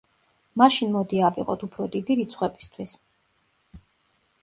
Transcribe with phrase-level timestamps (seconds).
[0.61, 2.97] მაშინ მოდი ავიღოთ უფრო დიდი რიცხვებისთვის.